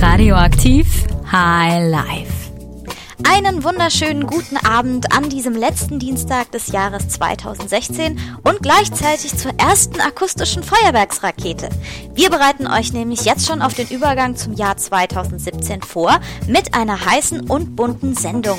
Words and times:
Radioaktiv 0.00 0.86
High 1.32 1.90
Life. 1.90 2.32
Einen 3.24 3.64
wunderschönen 3.64 4.26
guten 4.26 4.56
Abend 4.56 5.12
an 5.12 5.28
diesem 5.28 5.54
letzten 5.54 5.98
Dienstag 5.98 6.52
des 6.52 6.68
Jahres 6.68 7.08
2016 7.08 8.18
und 8.44 8.62
gleichzeitig 8.62 9.36
zur 9.36 9.52
ersten 9.58 10.00
akustischen 10.00 10.62
Feuerwerksrakete. 10.62 11.68
Wir 12.14 12.30
bereiten 12.30 12.68
euch 12.68 12.92
nämlich 12.92 13.24
jetzt 13.24 13.46
schon 13.46 13.60
auf 13.60 13.74
den 13.74 13.88
Übergang 13.88 14.36
zum 14.36 14.52
Jahr 14.52 14.76
2017 14.76 15.82
vor 15.82 16.20
mit 16.46 16.74
einer 16.74 17.04
heißen 17.04 17.50
und 17.50 17.74
bunten 17.74 18.14
Sendung. 18.14 18.58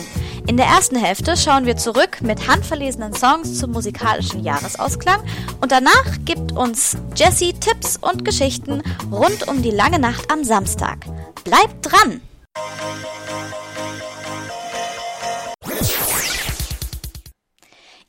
In 0.49 0.57
der 0.57 0.65
ersten 0.65 0.95
Hälfte 0.95 1.37
schauen 1.37 1.67
wir 1.67 1.77
zurück 1.77 2.21
mit 2.21 2.47
handverlesenen 2.47 3.13
Songs 3.13 3.59
zum 3.59 3.69
musikalischen 3.69 4.43
Jahresausklang 4.43 5.23
und 5.61 5.71
danach 5.71 6.17
gibt 6.25 6.53
uns 6.53 6.97
Jesse 7.15 7.53
Tipps 7.53 7.97
und 7.97 8.25
Geschichten 8.25 8.81
rund 9.11 9.47
um 9.47 9.61
die 9.61 9.69
lange 9.69 9.99
Nacht 9.99 10.31
am 10.31 10.43
Samstag. 10.43 11.05
Bleibt 11.43 11.85
dran! 11.85 12.21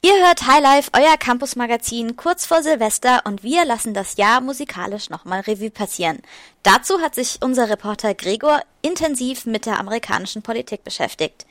Ihr 0.02 0.26
hört 0.26 0.46
Highlife, 0.46 0.90
euer 0.94 1.18
Campus-Magazin, 1.18 2.16
kurz 2.16 2.46
vor 2.46 2.62
Silvester 2.62 3.20
und 3.26 3.42
wir 3.42 3.66
lassen 3.66 3.92
das 3.92 4.16
Jahr 4.16 4.40
musikalisch 4.40 5.10
nochmal 5.10 5.40
Revue 5.40 5.70
passieren. 5.70 6.22
Dazu 6.62 7.02
hat 7.02 7.14
sich 7.14 7.40
unser 7.42 7.68
Reporter 7.68 8.14
Gregor 8.14 8.62
intensiv 8.80 9.44
mit 9.44 9.66
der 9.66 9.78
amerikanischen 9.78 10.40
Politik 10.40 10.84
beschäftigt. 10.84 11.44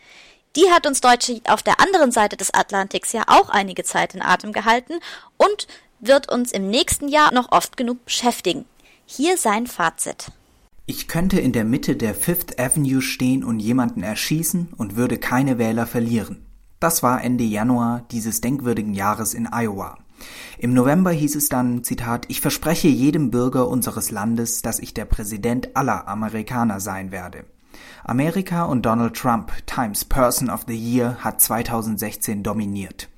Die 0.55 0.71
hat 0.71 0.87
uns 0.87 0.99
Deutsche 0.99 1.41
auf 1.45 1.61
der 1.61 1.79
anderen 1.79 2.11
Seite 2.11 2.35
des 2.35 2.53
Atlantiks 2.53 3.11
ja 3.13 3.23
auch 3.27 3.49
einige 3.49 3.83
Zeit 3.83 4.15
in 4.15 4.21
Atem 4.21 4.51
gehalten 4.51 4.93
und 5.37 5.67
wird 5.99 6.31
uns 6.31 6.51
im 6.51 6.69
nächsten 6.69 7.07
Jahr 7.07 7.33
noch 7.33 7.51
oft 7.51 7.77
genug 7.77 8.03
beschäftigen. 8.05 8.65
Hier 9.05 9.37
sein 9.37 9.67
Fazit. 9.67 10.31
Ich 10.87 11.07
könnte 11.07 11.39
in 11.39 11.51
der 11.51 11.65
Mitte 11.65 11.95
der 11.95 12.15
Fifth 12.15 12.59
Avenue 12.59 13.01
stehen 13.01 13.43
und 13.43 13.59
jemanden 13.59 14.01
erschießen 14.01 14.73
und 14.75 14.95
würde 14.95 15.19
keine 15.19 15.59
Wähler 15.59 15.85
verlieren. 15.85 16.45
Das 16.79 17.03
war 17.03 17.23
Ende 17.23 17.43
Januar 17.43 18.05
dieses 18.09 18.41
denkwürdigen 18.41 18.95
Jahres 18.95 19.35
in 19.35 19.47
Iowa. 19.51 19.99
Im 20.57 20.73
November 20.73 21.11
hieß 21.11 21.35
es 21.35 21.49
dann, 21.49 21.83
Zitat, 21.83 22.25
ich 22.27 22.41
verspreche 22.41 22.87
jedem 22.87 23.29
Bürger 23.29 23.67
unseres 23.67 24.09
Landes, 24.09 24.61
dass 24.63 24.79
ich 24.79 24.93
der 24.93 25.05
Präsident 25.05 25.75
aller 25.75 26.07
Amerikaner 26.07 26.79
sein 26.79 27.11
werde. 27.11 27.45
Amerika 28.03 28.63
und 28.63 28.85
Donald 28.85 29.15
Trump, 29.15 29.51
Times 29.65 30.05
Person 30.05 30.49
of 30.49 30.65
the 30.67 30.75
Year, 30.75 31.17
hat 31.19 31.41
2016 31.41 32.43
dominiert. 32.43 33.09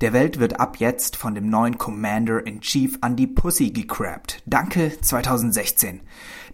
Der 0.00 0.14
Welt 0.14 0.40
wird 0.40 0.58
ab 0.58 0.76
jetzt 0.78 1.16
von 1.16 1.34
dem 1.34 1.50
neuen 1.50 1.76
Commander 1.76 2.46
in 2.46 2.62
Chief 2.62 2.96
an 3.02 3.16
die 3.16 3.26
Pussy 3.26 3.70
gecrappt. 3.70 4.42
Danke 4.46 4.98
2016. 4.98 6.00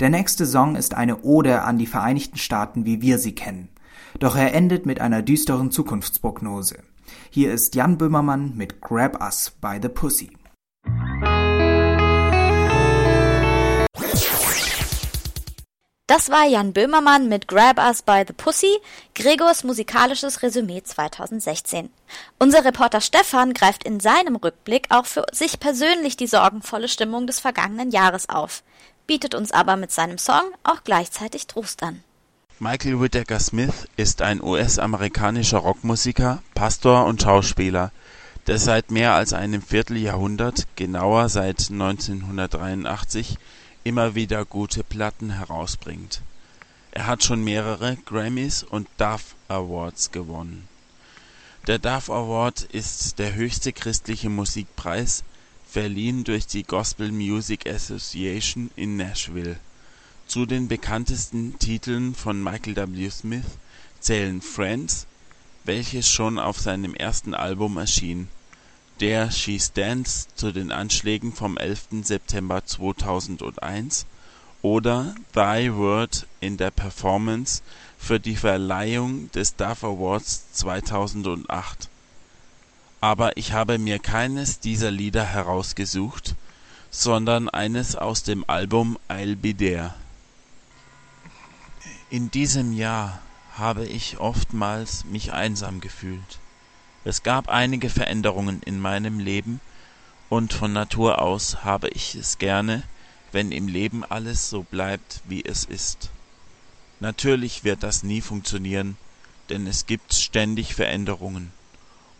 Der 0.01 0.11
nächste 0.11 0.47
Song 0.47 0.75
ist 0.75 0.95
eine 0.95 1.23
Ode 1.23 1.63
an 1.63 1.79
die 1.79 1.87
Vereinigten 1.87 2.39
Staaten, 2.39 2.85
wie 2.85 3.03
wir 3.03 3.19
sie 3.19 3.37
kennen. 3.37 3.69
Doch 4.19 4.35
er 4.35 4.53
endet 4.53 4.85
mit 4.85 5.01
einer 5.01 5.23
düsteren 5.23 5.71
Zukunftsprognose. 5.71 6.79
Hier 7.31 7.53
ist 7.53 7.77
Jan 7.77 7.99
Böhmermann 7.99 8.57
mit 8.57 8.81
Grab 8.81 9.23
Us 9.23 9.53
by 9.61 9.79
the 9.81 9.89
Pussy. 9.89 10.31
Das 16.09 16.31
war 16.31 16.47
Jan 16.47 16.73
Böhmermann 16.73 17.29
mit 17.29 17.49
Grab 17.49 17.79
Us 17.79 18.03
by 18.03 18.23
the 18.25 18.33
Pussy, 18.33 18.79
Gregors 19.17 19.65
musikalisches 19.65 20.41
Resümee 20.41 20.85
2016. 20.85 21.91
Unser 22.39 22.65
Reporter 22.65 23.01
Stefan 23.01 23.53
greift 23.55 23.83
in 23.83 23.99
seinem 23.99 24.37
Rückblick 24.37 24.87
auch 24.91 25.07
für 25.07 25.27
sich 25.33 25.59
persönlich 25.59 26.17
die 26.17 26.29
sorgenvolle 26.29 26.87
Stimmung 26.87 27.27
des 27.27 27.41
vergangenen 27.41 27.91
Jahres 27.91 28.29
auf, 28.29 28.62
bietet 29.09 29.34
uns 29.34 29.51
aber 29.51 29.75
mit 29.75 29.91
seinem 29.91 30.17
Song 30.17 30.45
auch 30.62 30.84
gleichzeitig 30.84 31.49
Trost 31.49 31.83
an. 31.83 32.05
Michael 32.61 33.01
Whittaker 33.01 33.41
Smith 33.41 33.89
ist 33.97 34.23
ein 34.23 34.41
US-amerikanischer 34.41 35.59
Rockmusiker, 35.59 36.41
Pastor 36.55 37.05
und 37.07 37.21
Schauspieler, 37.21 37.91
der 38.47 38.59
seit 38.59 38.93
mehr 38.93 39.15
als 39.15 39.33
einem 39.33 39.61
Vierteljahrhundert, 39.61 40.69
genauer 40.77 41.28
seit 41.31 41.69
1983, 41.69 43.38
immer 43.87 44.17
wieder 44.17 44.45
gute 44.45 44.83
Platten 44.83 45.31
herausbringt. 45.31 46.21
Er 46.91 47.07
hat 47.07 47.23
schon 47.23 47.45
mehrere 47.45 47.97
Grammys 48.05 48.65
und 48.65 48.89
Dove 48.97 49.23
Awards 49.47 50.11
gewonnen. 50.11 50.67
Der 51.69 51.79
Dove 51.79 52.13
Award 52.13 52.63
ist 52.63 53.21
der 53.21 53.35
höchste 53.35 53.73
christliche 53.73 54.29
Musikpreis, 54.29 55.23
verliehen 55.69 56.25
durch 56.25 56.49
die 56.49 56.65
Gospel 56.65 57.13
Music 57.13 57.71
Association 57.71 58.73
in 58.75 58.97
Nashville 58.97 59.57
zu 60.27 60.47
den 60.47 60.67
bekanntesten 60.67 61.57
Titeln 61.61 62.17
von 62.17 62.43
Michael 62.43 62.75
W. 62.75 63.09
Smith 63.09 63.47
zählen 64.01 64.43
Friends, 64.43 65.07
welches 65.63 66.11
schon 66.11 66.41
auf 66.41 66.59
seinem 66.59 66.97
ersten 66.97 67.35
Album 67.35 67.77
erschien, 67.77 68.27
der 69.01 69.31
She 69.31 69.59
Stands 69.59 70.29
zu 70.34 70.53
den 70.53 70.73
Anschlägen 70.73 71.33
vom 71.33 71.57
11. 71.57 72.03
September 72.03 72.65
2001 72.65 74.07
oder 74.62 75.15
Thy 75.33 75.75
Word 75.75 76.27
in 76.41 76.57
der 76.57 76.71
Performance 76.71 77.62
für 77.99 78.21
die 78.21 78.37
Verleihung 78.37 79.31
des 79.33 79.56
Dove 79.56 79.87
Awards 79.87 80.53
2008. 80.53 81.89
Aber 83.01 83.37
ich 83.37 83.53
habe 83.53 83.79
mir 83.79 83.99
keines 83.99 84.61
dieser 84.61 84.91
Lieder 84.91 85.25
herausgesucht, 85.25 86.35
sondern 86.91 87.49
eines 87.49 87.97
aus 87.97 88.23
dem 88.23 88.45
Album 88.49 88.99
I'll 89.09 89.37
Be 89.37 89.55
There 89.55 89.95
in 92.09 92.31
diesem 92.31 92.73
Jahr 92.73 93.21
habe 93.55 93.85
ich 93.85 94.19
oftmals 94.19 95.05
mich 95.05 95.33
einsam 95.33 95.81
gefühlt. 95.81 96.39
Es 97.06 97.22
gab 97.22 97.49
einige 97.49 97.89
Veränderungen 97.89 98.62
in 98.65 98.81
meinem 98.81 99.21
Leben, 99.21 99.61
und 100.28 100.53
von 100.53 100.72
Natur 100.72 101.22
aus 101.22 101.62
habe 101.62 101.89
ich 101.91 102.17
es 102.17 102.39
gerne, 102.39 102.83
wenn 103.31 103.53
im 103.53 103.69
Leben 103.69 104.05
alles 104.05 104.50
so 104.50 104.65
bleibt, 104.65 105.21
wie 105.25 105.44
es 105.44 105.65
ist. 105.65 106.11
Natürlich 106.99 107.62
wird 107.62 107.84
das 107.84 108.03
nie 108.03 108.21
funktionieren, 108.21 108.97
denn 109.50 109.69
es 109.69 109.87
gibt 109.87 110.15
ständig 110.15 110.75
Veränderungen, 110.75 111.53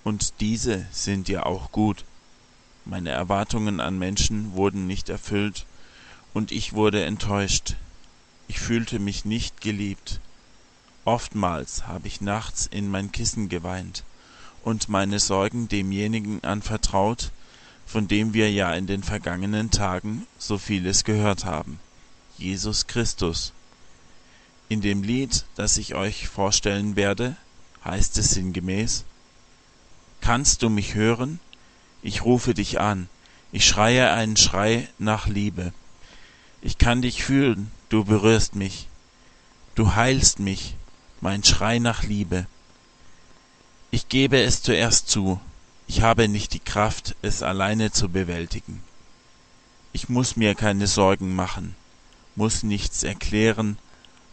und 0.04 0.34
diese 0.38 0.86
sind 0.92 1.28
ja 1.28 1.44
auch 1.44 1.72
gut. 1.72 2.04
Meine 2.84 3.10
Erwartungen 3.10 3.80
an 3.80 3.98
Menschen 3.98 4.53
wurden 4.53 4.86
nicht 4.86 5.08
erfüllt, 5.08 5.66
und 6.32 6.53
ich 6.53 6.74
wurde 6.74 7.04
enttäuscht. 7.04 7.74
Ich 8.47 8.60
fühlte 8.60 9.00
mich 9.00 9.24
nicht 9.24 9.60
geliebt. 9.60 10.20
Oftmals 11.04 11.88
habe 11.88 12.06
ich 12.06 12.20
nachts 12.20 12.68
in 12.68 12.88
mein 12.88 13.10
Kissen 13.10 13.48
geweint 13.48 14.04
und 14.66 14.88
meine 14.88 15.21
Sorgen 15.21 15.69
demjenigen 15.69 16.43
anvertraut, 16.43 17.31
von 17.87 18.09
dem 18.09 18.34
wir 18.34 18.50
ja 18.50 18.75
in 18.75 18.88
den 18.88 19.04
vergangenen 19.04 19.71
Tagen 19.71 20.27
so 20.41 20.59
vieles 20.59 21.04
gehört 21.04 21.44
haben, 21.44 21.78
Jesus 22.37 22.88
Christus. 22.88 23.53
In 24.69 24.81
dem 24.81 25.04
Lied, 25.04 25.44
das 25.54 25.77
ich 25.77 25.94
euch 25.94 26.27
vorstellen 26.27 26.97
werde, 26.97 27.37
heißt 27.84 28.19
es 28.19 28.31
sinngemäß 28.31 29.04
Kannst 30.21 30.65
du 30.65 30.69
mich 30.69 30.97
hören? 30.97 31.38
Ich 32.03 32.25
rufe 32.25 32.53
dich 32.53 32.81
an, 32.81 33.09
ich 33.53 33.65
schreie 33.65 34.10
einen 34.10 34.37
Schrei 34.37 34.88
nach 34.98 35.28
Liebe. 35.28 35.72
Ich 36.60 36.77
kann 36.77 37.03
dich 37.03 37.22
fühlen, 37.22 37.71
du 37.88 38.03
berührst 38.03 38.56
mich, 38.56 38.88
du 39.77 39.94
heilst 39.94 40.41
mich, 40.41 40.75
mein 41.21 41.44
Schrei 41.44 41.78
nach 41.78 42.03
Liebe. 42.03 42.48
Ich 43.91 44.08
gebe 44.08 44.41
es 44.41 44.62
zuerst 44.62 45.08
zu, 45.08 45.41
ich 45.86 46.02
habe 46.02 46.28
nicht 46.28 46.52
die 46.54 46.60
Kraft, 46.60 47.14
es 47.22 47.42
alleine 47.42 47.92
zu 47.92 48.08
bewältigen. 48.08 48.82
Ich 49.92 50.08
muss 50.08 50.36
mir 50.36 50.54
keine 50.54 50.86
Sorgen 50.86 51.34
machen, 51.34 51.76
muss 52.34 52.62
nichts 52.62 53.02
erklären, 53.02 53.78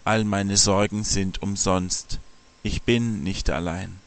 all 0.03 0.23
meine 0.23 0.57
Sorgen 0.57 1.03
sind 1.03 1.41
umsonst, 1.41 2.19
ich 2.63 2.81
bin 2.83 3.23
nicht 3.23 3.49
allein. 3.49 3.99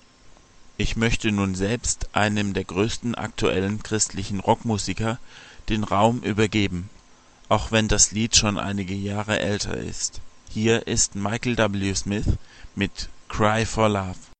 Ich 0.78 0.96
möchte 0.96 1.32
nun 1.32 1.54
selbst 1.54 2.14
einem 2.14 2.52
der 2.52 2.64
größten 2.64 3.14
aktuellen 3.14 3.82
christlichen 3.82 4.40
Rockmusiker 4.40 5.18
den 5.70 5.84
Raum 5.84 6.20
übergeben, 6.20 6.90
auch 7.48 7.72
wenn 7.72 7.88
das 7.88 8.12
Lied 8.12 8.36
schon 8.36 8.58
einige 8.58 8.94
Jahre 8.94 9.38
älter 9.38 9.76
ist. 9.76 10.20
Hier 10.50 10.86
ist 10.86 11.14
Michael 11.14 11.56
W. 11.56 11.94
Smith 11.94 12.26
mit 12.74 13.08
Cry 13.28 13.64
for 13.64 13.88
Love. 13.88 14.35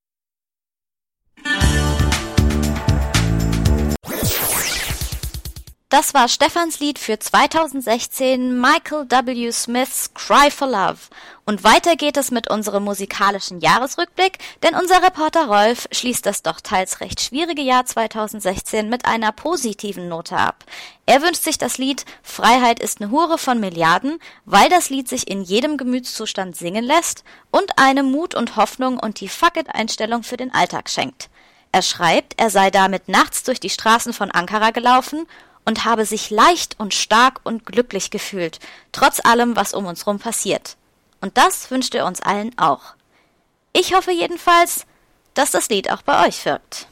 Das 5.97 6.13
war 6.13 6.29
Stefans 6.29 6.79
Lied 6.79 6.99
für 6.99 7.19
2016 7.19 8.61
Michael 8.61 9.07
W. 9.09 9.51
Smiths 9.51 10.13
Cry 10.13 10.51
for 10.51 10.69
Love. 10.69 10.99
Und 11.47 11.65
weiter 11.65 11.97
geht 11.97 12.19
es 12.19 12.31
mit 12.31 12.51
unserem 12.51 12.85
musikalischen 12.85 13.61
Jahresrückblick, 13.61 14.37
denn 14.63 14.75
unser 14.75 15.03
Reporter 15.03 15.47
Rolf 15.47 15.89
schließt 15.91 16.27
das 16.27 16.43
doch 16.43 16.61
teils 16.61 17.01
recht 17.01 17.23
schwierige 17.23 17.63
Jahr 17.63 17.87
2016 17.87 18.91
mit 18.91 19.07
einer 19.07 19.33
positiven 19.33 20.07
Note 20.07 20.37
ab. 20.37 20.67
Er 21.07 21.23
wünscht 21.23 21.43
sich 21.43 21.57
das 21.57 21.79
Lied 21.79 22.05
Freiheit 22.23 22.79
ist 22.79 23.01
ne 23.01 23.11
Hure 23.11 23.39
von 23.39 23.59
Milliarden, 23.59 24.19
weil 24.45 24.69
das 24.69 24.91
Lied 24.91 25.09
sich 25.09 25.31
in 25.31 25.45
jedem 25.45 25.79
Gemütszustand 25.79 26.57
singen 26.57 26.85
lässt 26.85 27.25
und 27.51 27.79
einem 27.79 28.13
Mut 28.13 28.35
und 28.35 28.57
Hoffnung 28.57 28.99
und 28.99 29.21
die 29.21 29.31
Fuck-it-Einstellung 29.31 30.25
für 30.25 30.37
den 30.37 30.53
Alltag 30.53 30.91
schenkt. 30.91 31.31
Er 31.73 31.83
schreibt, 31.83 32.39
er 32.39 32.51
sei 32.51 32.71
damit 32.71 33.09
nachts 33.09 33.43
durch 33.43 33.61
die 33.61 33.71
Straßen 33.71 34.13
von 34.13 34.31
Ankara 34.31 34.71
gelaufen 34.71 35.27
und 35.67 35.85
habe 35.85 36.07
sich 36.07 36.31
leicht 36.31 36.77
und 36.79 36.95
stark 36.95 37.41
und 37.45 37.67
glücklich 37.67 38.11
gefühlt, 38.11 38.61
trotz 38.93 39.21
allem, 39.23 39.57
was 39.57 39.75
um 39.75 39.85
uns 39.85 40.07
rum 40.07 40.19
passiert. 40.19 40.77
Und 41.21 41.37
das 41.37 41.71
wünscht 41.71 41.95
er 41.95 42.07
uns 42.07 42.21
allen 42.23 42.57
auch. 42.59 42.95
Ich 43.75 43.95
hoffe 43.95 44.13
jedenfalls, 44.13 44.87
dass 45.35 45.51
das 45.51 45.69
Lied 45.69 45.91
auch 45.91 46.03
bei 46.03 46.27
euch 46.27 46.45
wirkt. 46.47 46.87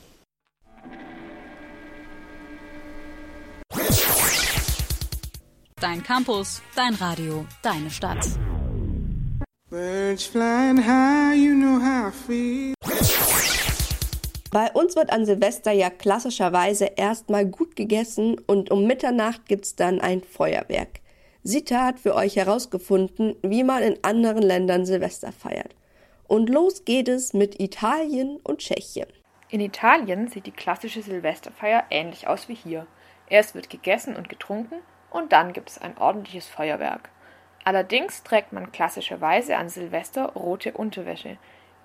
Dein 5.81 6.03
Campus, 6.03 6.63
dein 6.75 6.95
Radio, 6.95 7.47
deine 7.63 7.91
Stadt. 7.91 8.27
Birds 9.71 10.25
flying 10.25 10.79
high, 10.79 11.37
you 11.37 11.55
know 11.55 11.81
how 11.81 12.09
I 12.09 12.11
feel. 12.11 12.74
Bei 14.55 14.71
uns 14.71 14.95
wird 14.95 15.13
an 15.13 15.27
Silvester 15.27 15.73
ja 15.73 15.91
klassischerweise 15.91 16.85
erstmal 16.95 17.45
gut 17.45 17.75
gegessen 17.75 18.39
und 18.47 18.71
um 18.71 18.87
Mitternacht 18.87 19.47
gibt's 19.47 19.75
dann 19.75 20.01
ein 20.01 20.23
Feuerwerk. 20.23 21.01
Sita 21.43 21.85
hat 21.85 21.99
für 21.99 22.15
euch 22.15 22.37
herausgefunden, 22.37 23.35
wie 23.43 23.65
man 23.65 23.83
in 23.83 23.99
anderen 24.03 24.45
Ländern 24.45 24.87
Silvester 24.87 25.33
feiert. 25.33 25.75
Und 26.29 26.51
los 26.51 26.85
geht 26.85 27.09
es 27.09 27.35
mit 27.35 27.61
Italien 27.61 28.39
und 28.45 28.59
Tschechien. 28.59 29.09
In 29.51 29.59
Italien 29.59 30.29
sieht 30.29 30.47
die 30.47 30.53
klassische 30.53 31.03
Silvesterfeier 31.03 31.87
ähnlich 31.91 32.29
aus 32.29 32.49
wie 32.49 32.55
hier. 32.55 32.87
Erst 33.29 33.57
wird 33.57 33.71
gegessen 33.71 34.15
und 34.15 34.29
getrunken 34.29 34.77
und 35.11 35.33
dann 35.33 35.53
gibt 35.53 35.71
es 35.71 35.79
ein 35.79 35.99
ordentliches 35.99 36.47
Feuerwerk. 36.47 37.11
Allerdings 37.65 38.23
trägt 38.23 38.53
man 38.53 38.71
klassischerweise 38.71 39.57
an 39.57 39.69
Silvester 39.69 40.27
rote 40.27 40.75
Unterwäsche, 40.75 41.39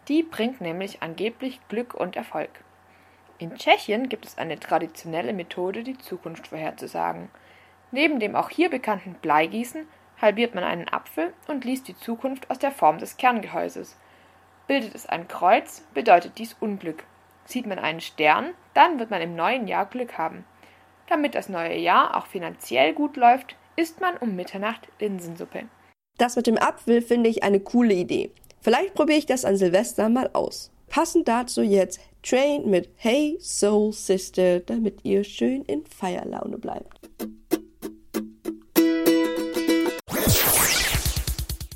die 0.10 0.24
bringt 0.24 0.60
nämlich 0.60 1.02
angeblich 1.02 1.60
Glück 1.70 1.94
und 1.94 2.16
Erfolg. 2.16 2.50
In 3.38 3.56
Tschechien 3.56 4.10
gibt 4.10 4.26
es 4.26 4.38
eine 4.38 4.60
traditionelle 4.60 5.34
Methode, 5.34 5.84
die 5.84 5.98
Zukunft 5.98 6.48
vorherzusagen. 6.48 7.30
Neben 7.92 8.20
dem 8.20 8.36
auch 8.36 8.50
hier 8.50 8.70
bekannten 8.70 9.14
Bleigießen 9.22 9.88
halbiert 10.22 10.56
man 10.56 10.64
einen 10.66 10.90
Apfel 10.90 11.34
und 11.48 11.64
liest 11.64 11.88
die 11.88 11.96
Zukunft 11.96 12.50
aus 12.50 12.60
der 12.60 12.72
Form 12.72 12.98
des 12.98 13.18
Kerngehäuses. 13.18 13.98
Bildet 14.68 14.94
es 14.94 15.06
ein 15.06 15.28
Kreuz, 15.28 15.84
bedeutet 15.94 16.38
dies 16.38 16.56
Unglück. 16.60 17.06
Sieht 17.46 17.66
man 17.66 17.80
einen 17.80 18.02
Stern, 18.02 18.54
dann 18.74 19.00
wird 19.00 19.10
man 19.10 19.22
im 19.22 19.36
neuen 19.36 19.68
Jahr 19.68 19.86
Glück 19.86 20.18
haben. 20.18 20.44
Damit 21.08 21.34
das 21.34 21.50
neue 21.50 21.78
Jahr 21.78 22.18
auch 22.18 22.28
finanziell 22.28 22.94
gut 22.94 23.16
läuft, 23.16 23.56
isst 23.76 24.02
man 24.02 24.18
um 24.18 24.36
Mitternacht 24.36 24.90
Linsensuppe. 25.00 25.64
Das 26.18 26.36
mit 26.36 26.48
dem 26.48 26.58
Apfel 26.58 27.02
finde 27.02 27.30
ich 27.30 27.44
eine 27.44 27.62
coole 27.62 27.94
Idee. 27.94 28.32
Vielleicht 28.62 28.94
probiere 28.94 29.20
ich 29.20 29.26
das 29.26 29.46
an 29.46 29.56
Silvester 29.56 30.10
mal 30.10 30.30
aus. 30.34 30.72
Passend 30.90 31.28
dazu 31.28 31.62
jetzt 31.62 32.00
Train 32.24 32.70
mit 32.70 32.90
Hey 32.96 33.38
Soul 33.40 33.94
Sister, 33.94 34.60
damit 34.60 35.00
ihr 35.04 35.24
schön 35.24 35.64
in 35.64 35.86
Feierlaune 35.86 36.58
bleibt. 36.58 37.00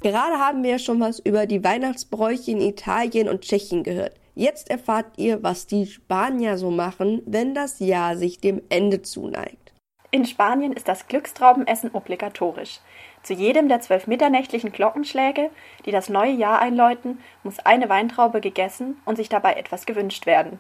Gerade 0.02 0.38
haben 0.38 0.64
wir 0.64 0.72
ja 0.72 0.80
schon 0.80 1.00
was 1.00 1.20
über 1.20 1.46
die 1.46 1.64
Weihnachtsbräuche 1.64 2.52
in 2.52 2.60
Italien 2.60 3.30
und 3.30 3.42
Tschechien 3.42 3.84
gehört. 3.84 4.20
Jetzt 4.36 4.70
erfahrt 4.70 5.18
ihr, 5.18 5.42
was 5.44 5.68
die 5.68 5.86
Spanier 5.86 6.58
so 6.58 6.72
machen, 6.72 7.22
wenn 7.26 7.54
das 7.54 7.80
Jahr 7.80 8.18
sich 8.18 8.42
dem 8.42 8.62
Ende 8.68 9.02
zuneigt. 9.04 9.72
In 10.12 10.26
Spanien 10.26 10.74
ist 10.74 10.88
das 10.88 11.08
Glückstraubenessen 11.08 11.92
obligatorisch. 11.92 12.82
Zu 13.24 13.34
jedem 13.34 13.70
der 13.70 13.80
zwölf 13.80 14.06
mitternächtlichen 14.06 14.74
Glockenschläge, 14.74 15.50
die 15.86 15.92
das 15.92 16.10
neue 16.10 16.34
Jahr 16.34 16.60
einläuten, 16.60 17.24
muss 17.44 17.60
eine 17.60 17.88
Weintraube 17.88 18.42
gegessen 18.42 19.02
und 19.06 19.16
sich 19.16 19.30
dabei 19.30 19.54
etwas 19.54 19.86
gewünscht 19.86 20.26
werden. 20.26 20.60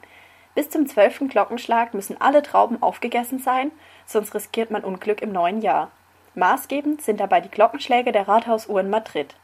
Bis 0.55 0.69
zum 0.69 0.87
zwölften 0.87 1.27
Glockenschlag 1.27 1.93
müssen 1.93 2.21
alle 2.21 2.41
Trauben 2.41 2.81
aufgegessen 2.81 3.39
sein, 3.39 3.71
sonst 4.05 4.33
riskiert 4.33 4.71
man 4.71 4.83
Unglück 4.83 5.21
im 5.21 5.33
neuen 5.33 5.61
Jahr. 5.61 5.91
Maßgebend 6.35 7.01
sind 7.01 7.19
dabei 7.19 7.41
die 7.41 7.49
Glockenschläge 7.49 8.11
der 8.13 8.27
Rathausuhr 8.27 8.79
in 8.79 8.89
Madrid. 8.89 9.35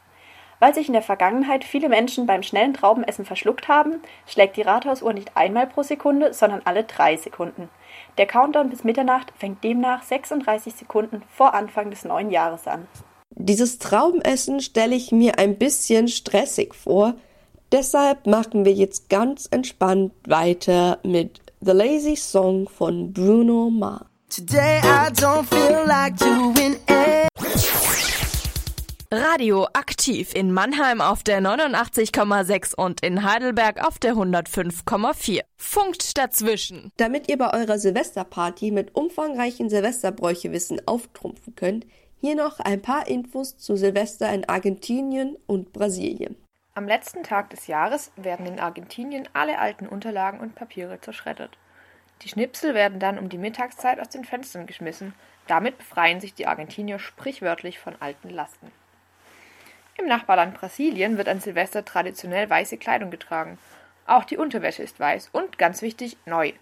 Weil 0.59 0.73
sich 0.73 0.87
in 0.87 0.93
der 0.93 1.01
Vergangenheit 1.01 1.63
viele 1.63 1.89
Menschen 1.89 2.25
beim 2.25 2.43
schnellen 2.43 2.73
Traubenessen 2.73 3.25
verschluckt 3.25 3.67
haben, 3.67 4.01
schlägt 4.27 4.55
die 4.55 4.61
Rathausuhr 4.61 5.13
nicht 5.13 5.35
einmal 5.35 5.67
pro 5.67 5.83
Sekunde, 5.83 6.33
sondern 6.33 6.61
alle 6.65 6.85
drei 6.85 7.17
Sekunden. 7.17 7.69
Der 8.17 8.25
Countdown 8.25 8.69
bis 8.69 8.83
Mitternacht 8.83 9.31
fängt 9.37 9.63
demnach 9.63 10.03
36 10.03 10.73
Sekunden 10.73 11.23
vor 11.31 11.53
Anfang 11.53 11.89
des 11.89 12.05
neuen 12.05 12.31
Jahres 12.31 12.67
an. 12.67 12.87
Dieses 13.31 13.79
Traubenessen 13.79 14.59
stelle 14.59 14.95
ich 14.95 15.11
mir 15.11 15.39
ein 15.39 15.57
bisschen 15.57 16.07
stressig 16.07 16.75
vor. 16.75 17.15
Deshalb 17.71 18.25
machen 18.25 18.65
wir 18.65 18.73
jetzt 18.73 19.09
ganz 19.09 19.47
entspannt 19.49 20.11
weiter 20.27 20.99
mit 21.03 21.39
The 21.61 21.71
Lazy 21.71 22.15
Song 22.15 22.67
von 22.67 23.13
Bruno 23.13 23.69
Mars. 23.69 24.05
Today 24.29 24.79
I 24.79 25.09
don't 25.11 25.45
feel 25.45 25.85
like 25.87 26.17
doing. 26.17 26.77
Radio 29.11 29.67
aktiv 29.73 30.35
in 30.35 30.53
Mannheim 30.53 31.01
auf 31.01 31.23
der 31.23 31.41
89,6 31.41 32.75
und 32.75 33.01
in 33.01 33.23
Heidelberg 33.23 33.83
auf 33.83 33.97
der 33.97 34.13
105,4. 34.13 35.41
Funkt 35.57 36.15
dazwischen. 36.15 36.91
Damit 36.97 37.27
ihr 37.27 37.39
bei 37.39 37.51
eurer 37.51 37.79
Silvesterparty 37.79 38.69
mit 38.69 38.93
umfangreichen 38.93 39.67
Silvesterbräuchewissen 39.67 40.87
auftrumpfen 40.87 41.55
könnt, 41.55 41.87
hier 42.21 42.35
noch 42.35 42.59
ein 42.59 42.83
paar 42.83 43.07
Infos 43.07 43.57
zu 43.57 43.75
Silvester 43.75 44.31
in 44.31 44.47
Argentinien 44.47 45.37
und 45.47 45.73
Brasilien. 45.73 46.35
Am 46.75 46.87
letzten 46.87 47.23
Tag 47.23 47.49
des 47.49 47.65
Jahres 47.65 48.11
werden 48.15 48.45
in 48.45 48.59
Argentinien 48.59 49.27
alle 49.33 49.57
alten 49.57 49.87
Unterlagen 49.87 50.39
und 50.39 50.53
Papiere 50.53 51.01
zerschreddert. 51.01 51.57
Die 52.21 52.29
Schnipsel 52.29 52.75
werden 52.75 52.99
dann 52.99 53.17
um 53.17 53.29
die 53.29 53.39
Mittagszeit 53.39 53.99
aus 53.99 54.09
den 54.09 54.23
Fenstern 54.23 54.67
geschmissen. 54.67 55.15
Damit 55.47 55.79
befreien 55.79 56.21
sich 56.21 56.35
die 56.35 56.45
Argentinier 56.45 56.99
sprichwörtlich 56.99 57.79
von 57.79 57.95
alten 57.99 58.29
Lasten. 58.29 58.71
Im 59.99 60.07
Nachbarland 60.07 60.53
Brasilien 60.53 61.17
wird 61.17 61.27
an 61.27 61.41
Silvester 61.41 61.83
traditionell 61.83 62.49
weiße 62.49 62.77
Kleidung 62.77 63.11
getragen. 63.11 63.57
Auch 64.05 64.23
die 64.23 64.37
Unterwäsche 64.37 64.81
ist 64.81 64.99
weiß 64.99 65.29
und, 65.33 65.57
ganz 65.57 65.81
wichtig, 65.81 66.15
neu. 66.25 66.53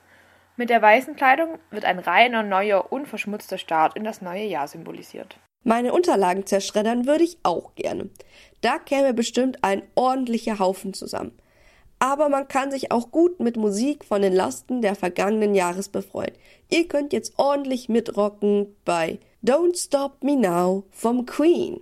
Mit 0.56 0.72
der 0.72 0.82
weißen 0.82 1.16
Kleidung 1.16 1.60
wird 1.70 1.86
ein 1.86 2.00
reiner, 2.00 2.42
neuer, 2.42 2.92
unverschmutzter 2.92 3.60
Start 3.60 3.96
in 3.96 4.04
das 4.04 4.24
neue 4.24 4.46
Jahr 4.46 4.68
symbolisiert. 4.68 5.38
Meine 5.64 5.94
Unterlagen 5.94 6.48
zerschreddern 6.48 7.06
würde 7.06 7.26
ich 7.26 7.38
auch 7.44 7.76
gerne. 7.76 8.10
Da 8.62 8.80
käme 8.80 9.14
bestimmt 9.14 9.64
ein 9.64 9.84
ordentlicher 9.94 10.58
Haufen 10.58 10.94
zusammen. 10.96 11.38
Aber 12.00 12.30
man 12.30 12.48
kann 12.48 12.72
sich 12.72 12.92
auch 12.92 13.12
gut 13.12 13.40
mit 13.40 13.56
Musik 13.56 14.04
von 14.04 14.22
den 14.24 14.34
Lasten 14.34 14.82
der 14.82 14.96
vergangenen 14.96 15.54
Jahres 15.54 15.90
befreuen. 15.90 16.34
Ihr 16.70 16.88
könnt 16.88 17.14
jetzt 17.14 17.38
ordentlich 17.38 17.88
mitrocken 17.88 18.76
bei 18.84 19.20
Don't 19.48 19.78
Stop 19.78 20.26
Me 20.26 20.36
Now 20.36 20.84
vom 20.92 21.26
Queen. 21.26 21.80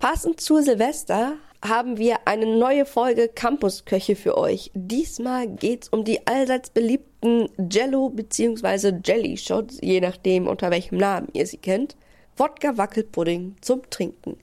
Passend 0.00 0.40
zu 0.40 0.60
Silvester 0.60 1.36
haben 1.64 1.96
wir 1.96 2.26
eine 2.26 2.46
neue 2.46 2.86
Folge 2.86 3.28
Campusköche 3.28 4.16
für 4.16 4.36
euch. 4.36 4.72
Diesmal 4.74 5.46
geht's 5.46 5.88
um 5.90 6.02
die 6.02 6.26
allseits 6.26 6.70
beliebten 6.70 7.50
Jello 7.70 8.08
bzw. 8.08 8.94
Jelly 9.04 9.36
Shots, 9.36 9.78
je 9.80 10.00
nachdem 10.00 10.48
unter 10.48 10.72
welchem 10.72 10.98
Namen 10.98 11.28
ihr 11.34 11.46
sie 11.46 11.58
kennt. 11.58 11.96
Wodka 12.36 12.76
Wackelpudding 12.76 13.54
zum 13.60 13.88
Trinken. 13.90 14.38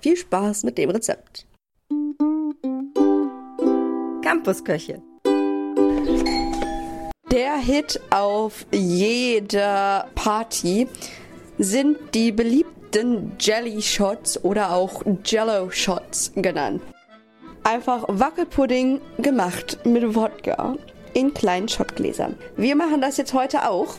Viel 0.00 0.16
Spaß 0.16 0.62
mit 0.62 0.78
dem 0.78 0.88
Rezept. 0.88 1.46
Campusköche. 4.22 5.02
Der 7.30 7.56
Hit 7.56 8.00
auf 8.08 8.64
jeder 8.72 10.08
Party 10.14 10.88
sind 11.58 11.98
die 12.14 12.32
beliebten 12.32 13.32
Jelly 13.38 13.82
Shots 13.82 14.42
oder 14.42 14.72
auch 14.72 15.02
Jello 15.26 15.70
Shots 15.70 16.32
genannt. 16.36 16.80
Einfach 17.64 18.04
Wackelpudding 18.08 19.02
gemacht 19.18 19.78
mit 19.84 20.14
Wodka 20.14 20.76
in 21.12 21.34
kleinen 21.34 21.68
Shotgläsern. 21.68 22.34
Wir 22.56 22.74
machen 22.74 23.02
das 23.02 23.18
jetzt 23.18 23.34
heute 23.34 23.68
auch. 23.68 23.96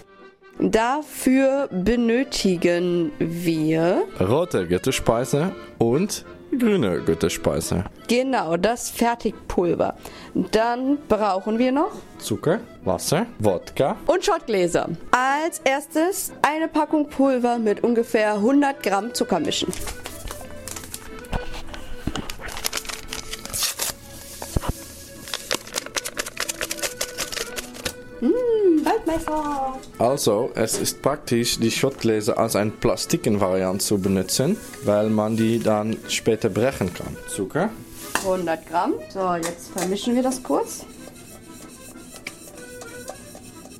Dafür 0.57 1.69
benötigen 1.71 3.11
wir 3.19 4.05
rote 4.19 4.65
Getrespeise 4.65 5.53
und 5.77 6.25
grüne 6.57 7.01
gute 7.05 7.29
Speise. 7.29 7.83
Genau, 8.07 8.57
das 8.57 8.89
Fertigpulver. 8.89 9.95
Dann 10.33 10.97
brauchen 11.07 11.59
wir 11.59 11.71
noch 11.71 11.91
Zucker, 12.17 12.59
Wasser, 12.83 13.25
Wodka. 13.39 13.95
und 14.07 14.23
Schottgläser. 14.25 14.89
Als 15.11 15.59
erstes 15.63 16.31
eine 16.41 16.67
Packung 16.67 17.09
Pulver 17.09 17.57
mit 17.59 17.83
ungefähr 17.83 18.33
100 18.33 18.81
Gramm 18.83 19.13
Zucker 19.13 19.39
mischen. 19.39 19.71
Also, 29.97 30.51
es 30.55 30.79
ist 30.79 31.01
praktisch, 31.01 31.59
die 31.59 31.71
Schottgläser 31.71 32.37
als 32.37 32.55
eine 32.55 32.71
Plastikenvariante 32.71 33.83
zu 33.83 33.99
benutzen, 33.99 34.57
weil 34.83 35.09
man 35.09 35.35
die 35.35 35.59
dann 35.59 35.97
später 36.07 36.49
brechen 36.49 36.93
kann. 36.93 37.17
Zucker, 37.27 37.69
100 38.23 38.67
Gramm. 38.67 38.93
So, 39.09 39.33
jetzt 39.35 39.71
vermischen 39.75 40.15
wir 40.15 40.23
das 40.23 40.41
kurz. 40.43 40.85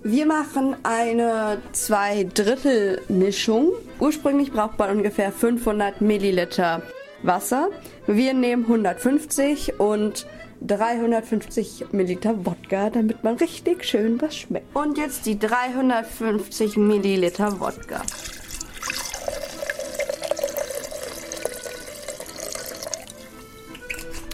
Wir 0.04 0.26
machen 0.26 0.78
eine 0.84 1.62
Zwei-Drittel-Mischung. 1.74 3.74
Ursprünglich 4.00 4.52
braucht 4.52 4.80
man 4.80 4.98
ungefähr 4.98 5.34
500 5.34 6.00
Milliliter 6.00 6.84
Wasser. 7.22 7.68
Wir 8.08 8.34
nehmen 8.34 8.64
150 8.64 9.80
und 9.80 10.26
350 10.62 11.86
Milliliter 11.92 12.46
Wodka, 12.46 12.90
damit 12.90 13.24
man 13.24 13.36
richtig 13.36 13.86
schön 13.86 14.22
was 14.22 14.36
schmeckt. 14.36 14.76
Und 14.76 14.98
jetzt 14.98 15.26
die 15.26 15.40
350 15.40 16.78
Milliliter 16.78 17.60
Wodka. 17.60 18.02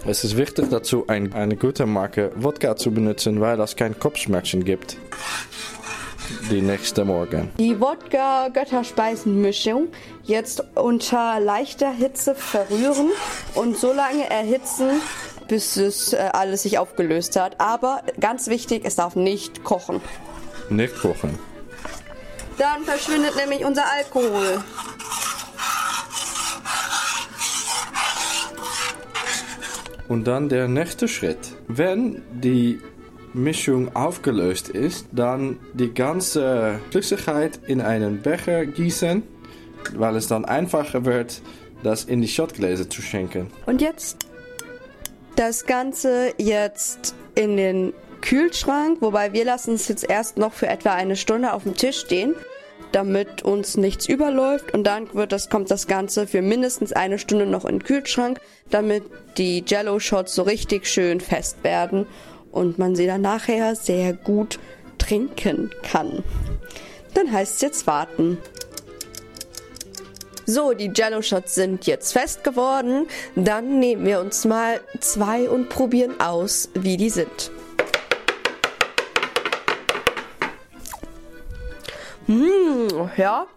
Es 0.08 0.24
ist 0.24 0.38
wichtig 0.38 0.70
dazu, 0.70 1.05
ein, 1.08 1.34
eine 1.34 1.55
gute 1.55 1.88
Marke 1.88 2.32
Wodka 2.36 2.75
zu 2.75 2.91
benutzen, 2.91 3.41
weil 3.41 3.58
das 3.58 3.75
kein 3.75 3.98
Kopfschmerzen 3.98 4.63
gibt. 4.63 4.98
Die 6.51 6.62
nächste 6.62 7.03
Morgen. 7.05 7.50
Die 7.58 7.79
Wodka-Götterspeisenmischung 7.79 9.88
jetzt 10.24 10.63
unter 10.75 11.39
leichter 11.39 11.91
Hitze 11.91 12.36
verrühren 12.36 13.10
und 13.55 13.77
so 13.77 13.94
lange 13.94 14.29
erhitzen, 14.29 15.01
bis 15.47 15.77
es 15.77 16.13
äh, 16.13 16.17
alles 16.33 16.63
sich 16.63 16.77
aufgelöst 16.77 17.35
hat. 17.35 17.59
Aber 17.59 18.01
ganz 18.19 18.47
wichtig, 18.47 18.83
es 18.85 18.95
darf 18.95 19.15
nicht 19.15 19.63
kochen. 19.63 20.01
Nicht 20.69 20.99
kochen. 20.99 21.37
Dann 22.57 22.83
verschwindet 22.83 23.35
nämlich 23.35 23.65
unser 23.65 23.83
Alkohol. 23.91 24.63
Und 30.07 30.25
dann 30.27 30.49
der 30.49 30.67
nächste 30.67 31.07
Schritt. 31.07 31.53
Wenn 31.67 32.21
die 32.31 32.79
Mischung 33.33 33.95
aufgelöst 33.95 34.69
ist, 34.69 35.07
dann 35.11 35.57
die 35.73 35.93
ganze 35.93 36.79
Flüssigkeit 36.91 37.59
in 37.67 37.81
einen 37.81 38.21
Becher 38.21 38.65
gießen, 38.65 39.23
weil 39.95 40.15
es 40.15 40.27
dann 40.27 40.45
einfacher 40.45 41.05
wird, 41.05 41.41
das 41.83 42.05
in 42.05 42.21
die 42.21 42.27
Schottgläser 42.27 42.89
zu 42.89 43.01
schenken. 43.01 43.51
Und 43.65 43.81
jetzt 43.81 44.25
das 45.35 45.65
Ganze 45.65 46.33
jetzt 46.37 47.15
in 47.35 47.57
den 47.57 47.93
Kühlschrank, 48.21 49.01
wobei 49.01 49.33
wir 49.33 49.45
lassen 49.45 49.75
es 49.75 49.87
jetzt 49.87 50.09
erst 50.09 50.37
noch 50.37 50.53
für 50.53 50.67
etwa 50.67 50.93
eine 50.93 51.15
Stunde 51.15 51.53
auf 51.53 51.63
dem 51.63 51.75
Tisch 51.75 51.99
stehen, 51.99 52.33
damit 52.91 53.43
uns 53.43 53.77
nichts 53.77 54.07
überläuft 54.07 54.73
und 54.73 54.85
dann 54.85 55.13
wird 55.13 55.31
das, 55.31 55.49
kommt 55.49 55.69
das 55.69 55.87
Ganze 55.87 56.27
für 56.27 56.41
mindestens 56.41 56.93
eine 56.93 57.19
Stunde 57.19 57.45
noch 57.45 57.65
in 57.65 57.79
den 57.79 57.83
Kühlschrank, 57.83 58.39
damit 58.69 59.03
die 59.37 59.63
Jello-Shots 59.65 60.33
so 60.33 60.43
richtig 60.43 60.87
schön 60.87 61.19
fest 61.19 61.63
werden 61.63 62.07
und 62.51 62.79
man 62.79 62.95
sie 62.95 63.05
dann 63.05 63.21
nachher 63.21 63.75
sehr 63.75 64.13
gut 64.13 64.59
trinken 64.97 65.71
kann. 65.83 66.23
Dann 67.13 67.31
heißt 67.31 67.55
es 67.55 67.61
jetzt 67.61 67.87
warten. 67.87 68.37
So, 70.45 70.73
die 70.73 70.91
Jello-Shots 70.93 71.55
sind 71.55 71.87
jetzt 71.87 72.11
fest 72.13 72.43
geworden. 72.43 73.07
Dann 73.35 73.79
nehmen 73.79 74.05
wir 74.05 74.19
uns 74.19 74.45
mal 74.45 74.79
zwei 74.99 75.49
und 75.49 75.69
probieren 75.69 76.19
aus, 76.19 76.69
wie 76.75 76.97
die 76.97 77.09
sind. 77.09 77.51
Mmh, 82.27 83.09
ja. 83.17 83.47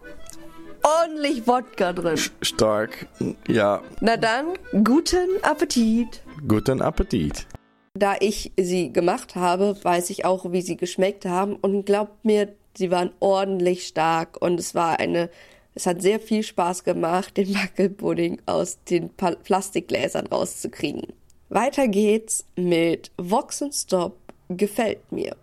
Ordentlich 0.83 1.47
Wodka 1.47 1.92
drin. 1.92 2.18
Stark. 2.42 3.07
Ja, 3.47 3.83
Na 4.00 4.16
dann, 4.16 4.54
guten 4.85 5.28
Appetit. 5.42 6.23
guten 6.47 6.80
Appetit. 6.80 7.47
Da 7.95 8.14
ich 8.21 8.52
sie 8.57 8.92
gemacht 8.92 9.35
habe, 9.35 9.76
weiß 9.83 10.11
ich 10.11 10.25
auch, 10.25 10.52
wie 10.52 10.62
sie 10.62 10.76
geschmeckt 10.76 11.25
haben. 11.26 11.57
Und 11.57 11.85
glaubt 11.85 12.25
mir, 12.25 12.49
sie 12.76 12.90
waren 12.90 13.11
ordentlich 13.21 13.87
stark. 13.87 14.40
Und 14.40 14.61
es 14.61 14.75
war 14.75 14.99
eine, 15.00 15.30
es 15.78 15.87
hat 15.87 16.02
sehr 16.02 16.18
viel 16.18 16.42
Spaß 16.42 16.82
gemacht, 16.82 17.37
den 17.37 17.54
Wackelpudding 17.54 18.42
aus 18.47 18.82
den 18.90 19.11
Plastikgläsern 19.11 20.26
rauszukriegen. 20.26 21.12
Weiter 21.50 21.87
geht's 21.87 22.44
mit 22.56 23.12
Vox 23.16 23.62
Stop. 23.70 24.16
Gefällt 24.49 25.12
mir. 25.12 25.37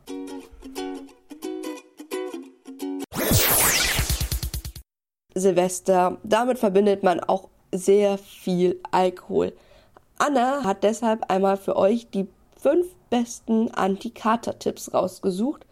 Silvester, 5.33 6.17
damit 6.23 6.59
verbindet 6.59 7.01
man 7.01 7.21
auch 7.21 7.47
sehr 7.71 8.17
viel 8.17 8.81
Alkohol. 8.91 9.53
Anna 10.17 10.65
hat 10.65 10.83
deshalb 10.83 11.31
einmal 11.31 11.55
für 11.55 11.77
euch 11.77 12.09
die 12.09 12.27
fünf 12.61 12.87
besten 13.09 13.71
Anti-Kater-Tipps 13.71 14.93
rausgesucht, 14.93 15.65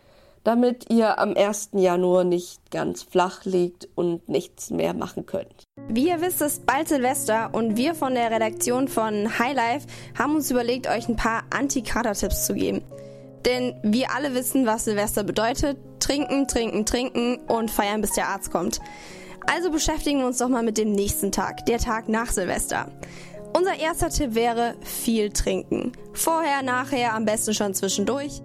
damit 0.43 0.89
ihr 0.89 1.19
am 1.19 1.35
1. 1.35 1.69
Januar 1.73 2.23
nicht 2.23 2.71
ganz 2.71 3.03
flach 3.03 3.45
liegt 3.45 3.87
und 3.95 4.27
nichts 4.27 4.69
mehr 4.69 4.93
machen 4.93 5.25
könnt. 5.25 5.63
Wie 5.87 6.09
ihr 6.09 6.21
wisst, 6.21 6.41
ist 6.41 6.65
bald 6.65 6.89
Silvester 6.89 7.49
und 7.53 7.77
wir 7.77 7.95
von 7.95 8.13
der 8.13 8.31
Redaktion 8.31 8.87
von 8.87 9.39
Highlife 9.39 9.87
haben 10.17 10.35
uns 10.35 10.51
überlegt, 10.51 10.87
euch 10.87 11.07
ein 11.07 11.15
paar 11.15 11.43
Anti-Kater-Tipps 11.49 12.45
zu 12.45 12.53
geben. 12.53 12.81
Denn 13.45 13.75
wir 13.83 14.11
alle 14.11 14.33
wissen, 14.33 14.65
was 14.65 14.85
Silvester 14.85 15.23
bedeutet. 15.23 15.77
Trinken, 15.99 16.47
trinken, 16.47 16.85
trinken 16.85 17.37
und 17.47 17.71
feiern, 17.71 18.01
bis 18.01 18.13
der 18.13 18.29
Arzt 18.29 18.51
kommt. 18.51 18.79
Also 19.45 19.71
beschäftigen 19.71 20.19
wir 20.19 20.27
uns 20.27 20.37
doch 20.37 20.47
mal 20.47 20.63
mit 20.63 20.77
dem 20.77 20.93
nächsten 20.93 21.31
Tag, 21.31 21.65
der 21.65 21.77
Tag 21.77 22.07
nach 22.07 22.27
Silvester. 22.31 22.89
Unser 23.55 23.79
erster 23.79 24.09
Tipp 24.09 24.33
wäre 24.33 24.75
viel 24.81 25.29
trinken. 25.29 25.91
Vorher, 26.13 26.63
nachher, 26.63 27.13
am 27.13 27.25
besten 27.25 27.53
schon 27.53 27.73
zwischendurch. 27.73 28.41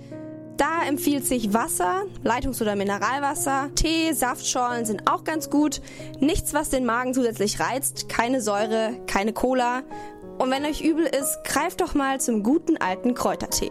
Da 0.59 0.83
empfiehlt 0.89 1.25
sich 1.25 1.55
Wasser, 1.55 2.03
Leitungs- 2.25 2.61
oder 2.61 2.75
Mineralwasser, 2.75 3.71
Tee, 3.77 4.13
Saftschorlen 4.13 4.85
sind 4.85 5.09
auch 5.09 5.23
ganz 5.23 5.51
gut. 5.51 5.81
Nichts, 6.19 6.53
was 6.53 6.69
den 6.69 6.85
Magen 6.85 7.15
zusätzlich 7.15 7.61
reizt, 7.61 8.09
keine 8.09 8.41
Säure, 8.43 8.91
keine 9.07 9.33
Cola. 9.33 9.85
Und 10.39 10.51
wenn 10.51 10.65
euch 10.65 10.81
übel 10.81 11.07
ist, 11.07 11.39
greift 11.45 11.81
doch 11.81 11.95
mal 11.95 12.21
zum 12.21 12.43
guten 12.43 12.77
alten 12.77 13.15
Kräutertee. 13.15 13.71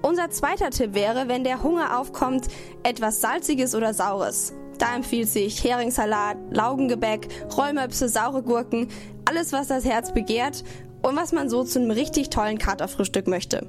Unser 0.00 0.30
zweiter 0.30 0.70
Tipp 0.70 0.94
wäre, 0.94 1.26
wenn 1.26 1.42
der 1.42 1.64
Hunger 1.64 1.98
aufkommt, 1.98 2.46
etwas 2.84 3.20
Salziges 3.20 3.74
oder 3.74 3.92
Saures. 3.92 4.52
Da 4.78 4.94
empfiehlt 4.94 5.28
sich 5.28 5.64
Heringssalat, 5.64 6.36
Laugengebäck, 6.52 7.26
Rollmöpse, 7.56 8.08
saure 8.08 8.44
Gurken, 8.44 8.86
alles 9.24 9.52
was 9.52 9.66
das 9.66 9.84
Herz 9.84 10.14
begehrt 10.14 10.62
und 11.02 11.16
was 11.16 11.32
man 11.32 11.50
so 11.50 11.64
zu 11.64 11.80
einem 11.80 11.90
richtig 11.90 12.30
tollen 12.30 12.58
Katerfrühstück 12.58 13.26
möchte. 13.26 13.66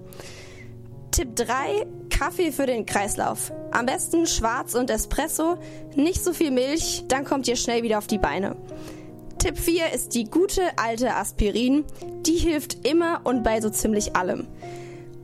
Tipp 1.10 1.36
3, 1.36 1.88
Kaffee 2.20 2.52
für 2.52 2.66
den 2.66 2.86
Kreislauf. 2.86 3.54
Am 3.72 3.86
besten 3.86 4.28
schwarz 4.28 4.76
und 4.76 4.90
Espresso, 4.90 5.58
nicht 5.96 6.22
so 6.22 6.34
viel 6.34 6.52
Milch, 6.52 7.06
dann 7.08 7.24
kommt 7.24 7.48
ihr 7.48 7.56
schnell 7.56 7.82
wieder 7.82 7.98
auf 7.98 8.08
die 8.08 8.18
Beine. 8.18 8.58
Tipp 9.38 9.58
4 9.58 9.94
ist 9.94 10.16
die 10.16 10.26
gute 10.26 10.64
alte 10.76 11.16
Aspirin. 11.16 11.86
Die 12.26 12.36
hilft 12.36 12.86
immer 12.86 13.22
und 13.24 13.44
bei 13.44 13.62
so 13.62 13.70
ziemlich 13.70 14.18
allem. 14.18 14.48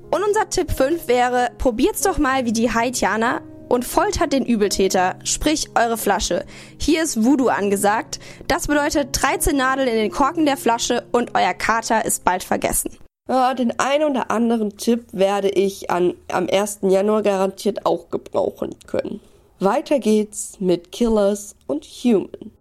Und 0.10 0.24
unser 0.26 0.50
Tipp 0.50 0.72
5 0.72 1.10
wäre, 1.10 1.50
probiert's 1.58 2.02
doch 2.02 2.18
mal 2.18 2.46
wie 2.46 2.54
die 2.54 2.74
Haitianer 2.74 3.42
und 3.68 3.84
foltert 3.84 4.32
den 4.32 4.46
Übeltäter, 4.46 5.20
sprich 5.26 5.72
eure 5.76 5.98
Flasche. 5.98 6.46
Hier 6.80 7.04
ist 7.04 7.26
Voodoo 7.26 7.50
angesagt. 7.50 8.20
Das 8.48 8.68
bedeutet 8.68 9.10
13 9.12 9.58
Nadeln 9.58 9.90
in 9.90 9.96
den 9.96 10.12
Korken 10.12 10.46
der 10.46 10.56
Flasche 10.56 11.06
und 11.12 11.36
euer 11.36 11.54
Kater 11.54 12.06
ist 12.06 12.24
bald 12.24 12.46
vergessen. 12.46 12.98
Den 13.28 13.80
einen 13.80 14.12
oder 14.12 14.30
anderen 14.30 14.78
Tipp 14.78 15.08
werde 15.12 15.50
ich 15.50 15.90
an, 15.90 16.14
am 16.32 16.48
1. 16.48 16.80
Januar 16.84 17.24
garantiert 17.24 17.84
auch 17.84 18.12
gebrauchen 18.12 18.76
können. 18.86 19.20
Weiter 19.60 19.98
geht's 19.98 20.60
mit 20.60 20.92
Killers 20.92 21.56
und 21.66 21.86
Human. 21.86 22.52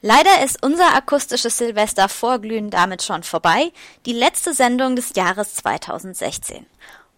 Leider 0.00 0.44
ist 0.44 0.62
unser 0.62 0.94
akustisches 0.94 1.58
Silvester 1.58 2.08
Vorglühen 2.08 2.70
damit 2.70 3.02
schon 3.02 3.24
vorbei, 3.24 3.72
die 4.06 4.12
letzte 4.12 4.54
Sendung 4.54 4.94
des 4.94 5.14
Jahres 5.16 5.56
2016. 5.56 6.66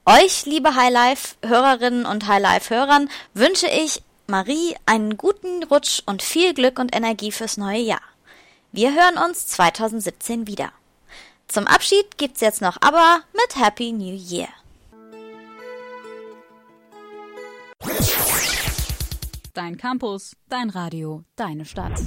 Euch, 0.06 0.46
liebe 0.46 0.74
Highlife-Hörerinnen 0.74 2.06
und 2.06 2.26
Highlife-Hörern, 2.26 3.10
wünsche 3.34 3.66
ich 3.66 4.02
Marie 4.26 4.76
einen 4.86 5.18
guten 5.18 5.62
Rutsch 5.64 6.02
und 6.06 6.22
viel 6.22 6.54
Glück 6.54 6.78
und 6.78 6.96
Energie 6.96 7.32
fürs 7.32 7.58
neue 7.58 7.80
Jahr. 7.80 8.13
Wir 8.76 8.92
hören 8.92 9.24
uns 9.24 9.46
2017 9.46 10.48
wieder. 10.48 10.72
Zum 11.46 11.68
Abschied 11.68 12.18
gibt's 12.18 12.40
jetzt 12.40 12.60
noch 12.60 12.76
aber 12.80 13.20
mit 13.32 13.54
Happy 13.54 13.92
New 13.92 14.16
Year. 14.16 14.48
Dein 19.52 19.76
Campus, 19.76 20.34
dein 20.48 20.70
Radio, 20.70 21.22
deine 21.36 21.64
Stadt. 21.64 22.00